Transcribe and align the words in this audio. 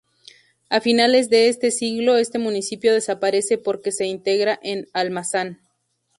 A 0.69 0.81
finales 0.81 1.29
de 1.29 1.47
este 1.47 1.69
siglo 1.69 2.17
este 2.17 2.39
municipio 2.39 2.91
desaparece 2.91 3.59
porque 3.59 3.91
se 3.91 4.07
integra 4.07 4.59
en 4.63 4.87
Almazán. 4.93 5.59